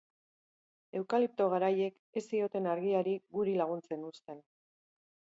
[0.99, 4.41] Eukalipto garaiek ez zioten argiari guri laguntzen uzten.